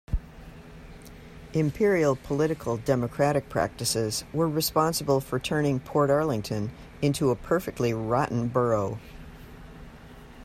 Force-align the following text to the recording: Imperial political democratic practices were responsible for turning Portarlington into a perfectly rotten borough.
Imperial 1.53 2.15
political 2.15 2.75
democratic 2.77 3.49
practices 3.49 4.23
were 4.33 4.49
responsible 4.49 5.21
for 5.21 5.37
turning 5.37 5.79
Portarlington 5.79 6.71
into 7.03 7.29
a 7.29 7.35
perfectly 7.35 7.93
rotten 7.93 8.47
borough. 8.47 8.97